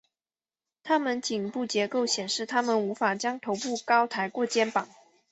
[0.81, 4.89] 它们颈部结构显示它们无法将头部高抬过肩膀。